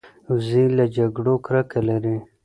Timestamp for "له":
0.77-0.85